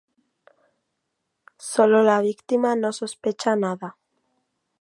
[1.59, 3.97] Sólo la víctima no sospecha nada.